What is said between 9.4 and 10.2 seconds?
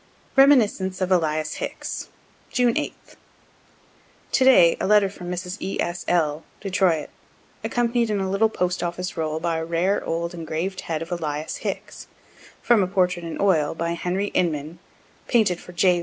a rare